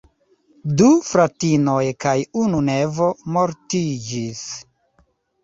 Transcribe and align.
Du 0.81 0.87
fratinoj 1.09 1.83
kaj 2.05 2.15
unu 2.45 2.63
nevo 2.71 3.11
mortiĝis. 3.37 4.43